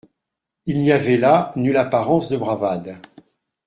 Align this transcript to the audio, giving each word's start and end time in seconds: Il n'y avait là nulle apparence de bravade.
Il 0.65 0.79
n'y 0.79 0.91
avait 0.91 1.17
là 1.17 1.53
nulle 1.55 1.77
apparence 1.77 2.27
de 2.29 2.35
bravade. 2.37 2.97